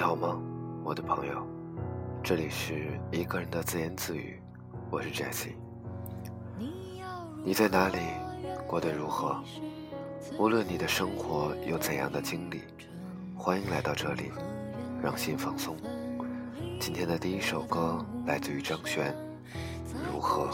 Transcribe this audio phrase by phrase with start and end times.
[0.00, 0.40] 你好吗，
[0.82, 1.46] 我的朋友？
[2.22, 4.40] 这里是一个人的自言自语，
[4.88, 5.52] 我是 Jessie。
[7.44, 7.98] 你在哪里？
[8.66, 9.36] 过得如何？
[10.38, 12.62] 无论你的生活有怎样的经历，
[13.36, 14.32] 欢迎来到这里，
[15.02, 15.76] 让心放松。
[16.80, 19.12] 今天的第一首歌来自于张悬，
[20.10, 20.48] 《如何》。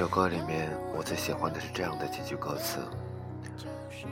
[0.00, 2.78] 这首歌里面，我最喜欢的是这样的几句歌词：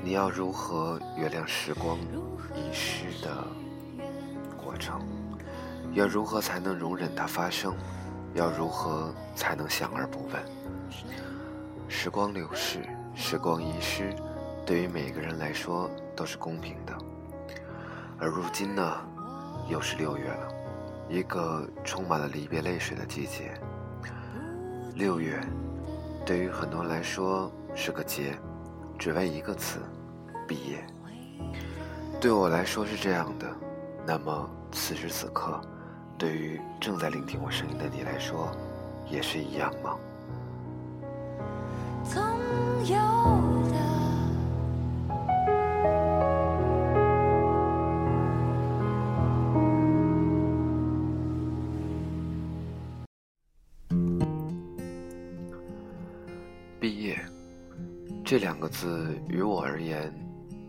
[0.02, 1.96] 你要如何原谅时光
[2.54, 3.42] 遗失的
[4.54, 5.00] 过程？
[5.94, 7.74] 要如何才能容忍它发生？
[8.34, 10.42] 要如何才能想而不问？
[11.88, 12.80] 时光流逝，
[13.14, 14.14] 时光遗失，
[14.66, 16.92] 对于每个人来说都是公平的。
[18.18, 18.94] 而如今呢，
[19.70, 20.48] 又是六月了。
[21.08, 23.58] 一个充满了离别泪水的季节。
[24.94, 25.40] 六月，
[26.28, 28.38] 对于很多人来说是个结，
[28.98, 29.78] 只为一个词：
[30.46, 30.86] 毕业。
[32.20, 33.46] 对我来说是这样的。
[34.06, 35.58] 那么此时此刻，
[36.18, 38.50] 对于正在聆听我声音的你来说，
[39.08, 39.96] 也是一样吗？
[42.04, 42.22] 总
[42.84, 43.47] 有。
[56.88, 57.22] 毕业
[58.24, 60.10] 这两个字于我而言，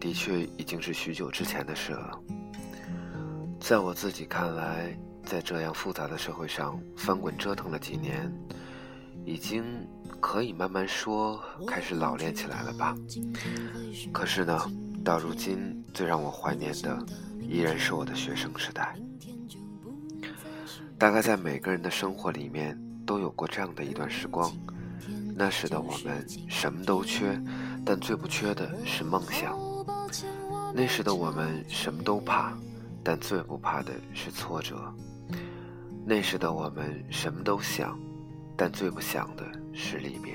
[0.02, 2.19] 的确已经是许久之前的事了。
[3.57, 4.94] 在我自己看来，
[5.24, 8.30] 在这样复杂的社会上翻滚折腾了几年，
[9.24, 9.63] 已经
[10.19, 12.94] 可以慢慢说开始老练起来了吧。
[14.12, 14.60] 可是呢，
[15.01, 17.01] 到如今最让我怀念的，
[17.39, 18.94] 依然是我的学生时代。
[20.98, 24.51] 大概在每个人的生活里面，都有过这样的一段时光。
[25.39, 27.41] 那时的我们什么都缺，
[27.86, 29.57] 但最不缺的是梦想。
[30.74, 32.53] 那时的我们什么都怕，
[33.01, 34.94] 但最不怕的是挫折。
[36.06, 37.97] 那时的我们什么都想，
[38.57, 40.33] 但最不想的是离别。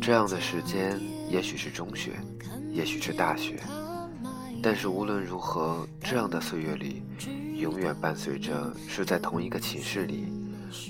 [0.00, 2.12] 这样的时间也许是中学，
[2.70, 3.60] 也许是大学，
[4.62, 7.02] 但是无论如何，这样的岁月里，
[7.56, 10.32] 永远伴随着是在同一个寝室里。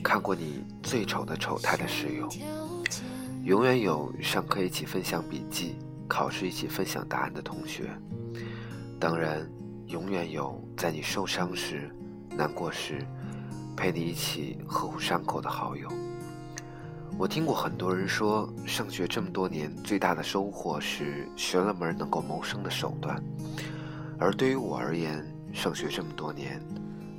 [0.02, 2.28] 看过你最丑的丑态的室友，
[3.44, 5.76] 永远有上课一起分享笔记、
[6.08, 7.90] 考试一起分享答案的同学，
[9.00, 9.48] 当然，
[9.86, 11.90] 永远有在你受伤时、
[12.36, 13.06] 难过时
[13.76, 15.88] 陪你一起呵护伤口的好友。
[17.18, 23.22] 我听过很多人说，上学这么多年最大的收获是学了门能够谋生的手段，
[24.18, 26.58] 而对于我而言，上学这么多年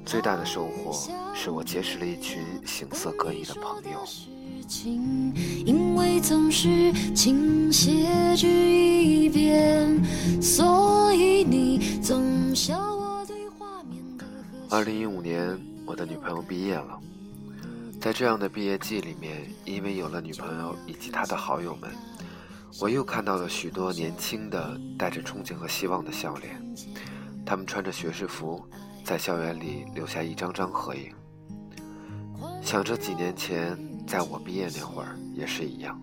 [0.06, 0.94] 最大的收获
[1.34, 4.04] 是我结识了一群形色各异的朋友。
[5.66, 10.02] 因为总是倾斜至一边，
[10.42, 14.26] 所以你总笑我对画面的。
[14.70, 16.98] 二零一五年，我的女朋友毕业了，
[18.00, 21.92] 在这样的毕业季里面，因为有了女朋友以及她的好友们，
[22.80, 26.76] 我又看到了许多年轻的、带着憧憬和希望的笑脸。
[27.46, 28.64] 他们穿着学士服，
[29.04, 31.14] 在校园里留下一张张合影。
[32.62, 33.78] 想着几年前。
[34.06, 36.00] 在我毕业那会儿也是一样，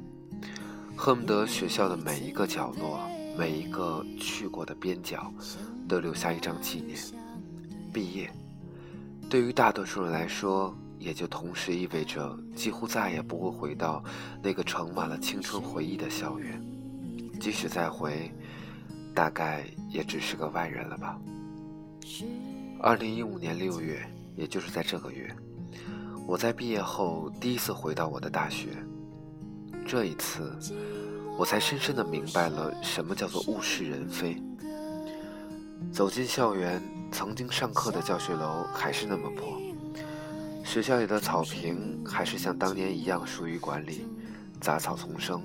[0.96, 2.98] 恨不得学校的每一个角落、
[3.36, 5.30] 每一个去过的边角，
[5.86, 6.98] 都留下一张纪念。
[7.92, 8.30] 毕业，
[9.28, 14.02] 对于大多数人来说，也就同时意味着几乎再也不会回到
[14.42, 16.58] 那个盛满了青春回忆的校园。
[17.38, 18.32] 即使再回，
[19.14, 21.20] 大概也只是个外人了吧。
[22.82, 24.00] 二零一五年六月，
[24.36, 25.30] 也就是在这个月。
[26.26, 28.68] 我在毕业后第一次回到我的大学，
[29.86, 30.58] 这一次，
[31.36, 34.42] 我才深深的明白了什么叫做物是人非。
[35.92, 36.82] 走进校园，
[37.12, 39.60] 曾经上课的教学楼还是那么破，
[40.64, 44.06] 学校里的草坪还是像当年一样疏于管理，
[44.58, 45.42] 杂草丛生。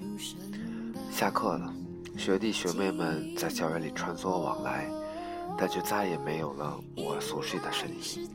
[1.12, 1.74] 下课了，
[2.16, 4.90] 学弟学妹们在校园里穿梭往来，
[5.58, 8.30] 但却再也没有了我熟悉的身影。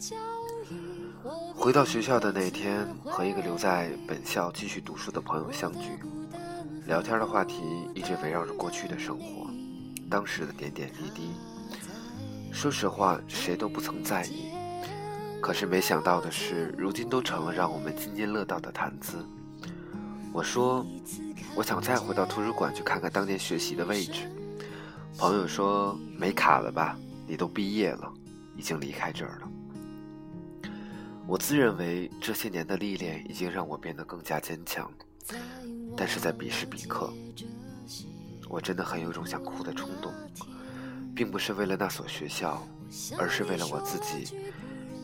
[1.55, 5.99] 回到学校的那天，和一个留在本校继续读书的朋友相聚，
[6.87, 7.63] 聊天的话题
[7.95, 9.47] 一直围绕着过去的生活，
[10.09, 11.33] 当时的点点滴滴。
[12.51, 14.51] 说实话，谁都不曾在意。
[15.43, 19.25] 可是没想到的是，如今都成了让我们津津乐道的谈资。
[20.33, 20.85] 我说，
[21.55, 24.31] 我想再回到图书馆去看看当年学习的位置。
[25.19, 26.97] 朋友说，没卡了吧？
[27.31, 28.13] 你都毕业了，
[28.57, 29.49] 已经离开这儿了。
[31.29, 34.91] 我自认为这些年的历练已经让我变得更加坚强，
[35.97, 37.13] 但是在彼时彼刻，
[38.49, 40.13] 我真的很有种想哭的冲动，
[41.15, 42.67] 并不是为了那所学校，
[43.17, 44.37] 而是为了我自己，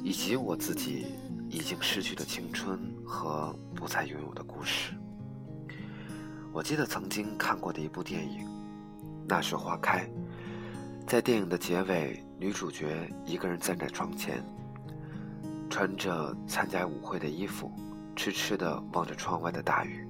[0.03, 1.07] 以及我自己
[1.49, 4.93] 已经失去的青春和不再拥有的故事。
[6.53, 8.41] 我记得曾经看过的一部电影
[9.29, 10.05] 《那时花开》，
[11.07, 14.45] 在电影的结尾，女主角一个人站在窗前。
[15.71, 17.71] 穿着参加舞会的衣服，
[18.17, 20.05] 痴痴地望着窗外的大雨，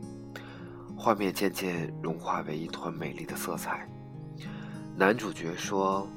[0.96, 3.86] 画面渐渐融化为一团美丽的色彩。
[4.96, 6.08] 男主角说：“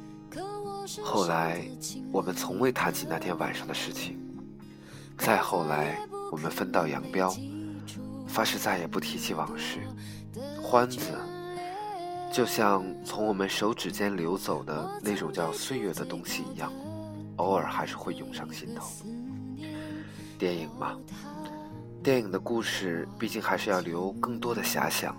[1.03, 1.65] 后来，
[2.11, 4.17] 我们从未谈起那天晚上的事情。
[5.17, 5.99] 再后来，
[6.31, 7.33] 我们分道扬镳，
[8.27, 9.79] 发誓再也不提起往事。
[10.61, 10.99] 欢子，
[12.31, 16.71] 就像从我们手指间流走的那种叫岁月的东西一样，
[17.37, 18.87] 偶尔还是会涌上心头。”
[20.37, 20.97] 电影嘛，
[22.01, 25.15] 电影的故事毕竟还是要留更多的遐想。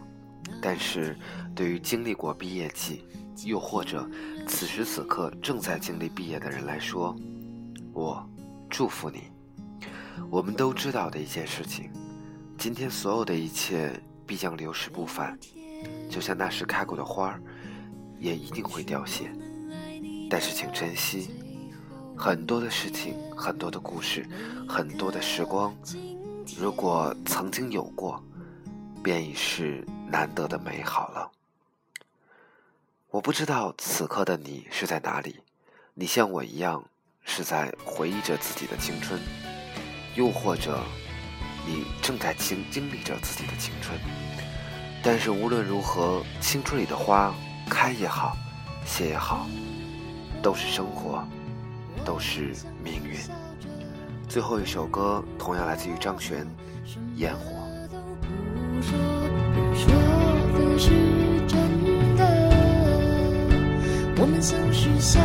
[0.63, 1.17] 但是，
[1.55, 3.05] 对于经历过毕业季，
[3.45, 4.09] 又或者
[4.49, 7.15] 此时此刻正在经历毕业的人来说，
[7.93, 8.27] 我
[8.69, 9.25] 祝福你。
[10.31, 11.91] 我们都知道的一件事情，
[12.57, 13.93] 今天所有的一切
[14.27, 15.39] 必将流逝不返，
[16.09, 17.43] 就像那时开过的花儿，
[18.19, 19.31] 也一定会凋谢。
[20.29, 21.31] 但是，请珍惜。
[22.17, 24.29] 很多的事情，很多的故事，
[24.69, 25.75] 很多的时光，
[26.59, 28.23] 如果曾经有过，
[29.03, 31.31] 便已是难得的美好了。
[33.09, 35.41] 我不知道此刻的你是在哪里，
[35.95, 36.85] 你像我一样
[37.25, 39.19] 是在回忆着自己的青春，
[40.15, 40.79] 又或者
[41.67, 43.99] 你正在经经历着自己的青春。
[45.03, 47.35] 但是无论如何，青春里的花
[47.69, 48.37] 开也好，
[48.85, 49.47] 谢也好，
[50.43, 51.25] 都是生活。
[52.03, 53.19] 都是命运。
[54.27, 56.47] 最后一首歌同样来自于张悬，
[57.17, 57.45] 《烟火》。
[64.17, 65.21] 我们像是笑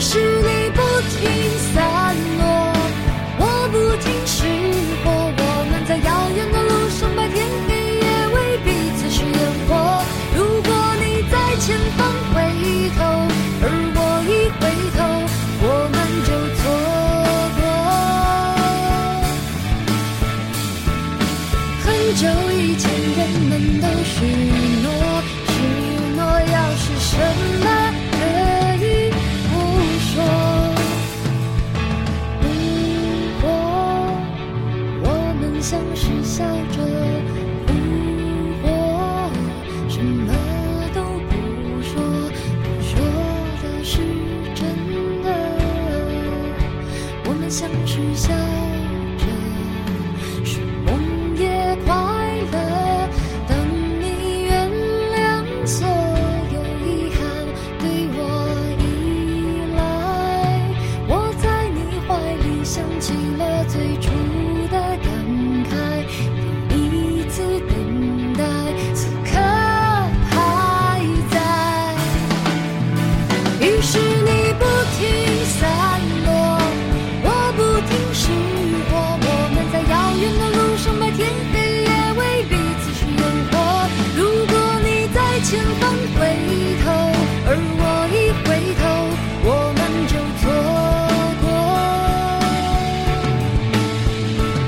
[0.00, 0.29] 是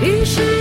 [0.02, 0.51] 于是。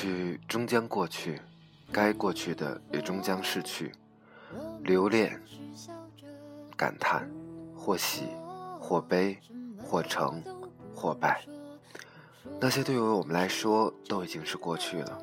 [0.00, 1.40] 去终将过去，
[1.90, 3.90] 该过去的也终将逝去。
[4.84, 5.42] 留恋、
[6.76, 7.28] 感叹，
[7.74, 8.28] 或喜，
[8.78, 9.36] 或悲，
[9.82, 10.40] 或成，
[10.94, 11.44] 或败。
[12.60, 15.18] 那些对于我们来说都已经是过去了，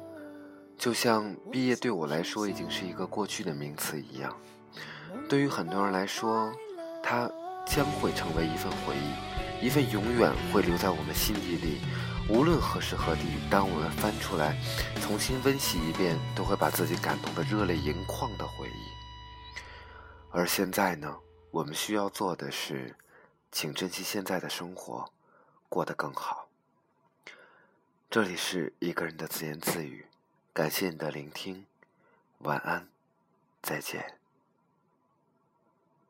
[0.78, 4.36] 就像毕业对我来说已经是一个过去的名词一样。
[5.30, 6.52] 对于很多人来说，
[7.02, 7.32] 它
[7.66, 11.82] 将会成为一份回忆，一份永远会留在我们心底里。
[12.28, 13.22] 无论何时何地，
[13.52, 14.58] 当我们翻出来，
[15.00, 19.60] 重新温习一遍，都会把自己感动得热泪盈眶的回忆。
[20.32, 21.18] 而现在呢，
[21.52, 22.96] 我们需要做的是，
[23.52, 25.12] 请珍惜现在的生活，
[25.70, 26.48] 过得更好。
[28.10, 30.08] 这里是一个人的自言自语，
[30.52, 31.66] 感谢你的聆听，
[32.40, 32.88] 晚安，
[33.62, 34.15] 再见。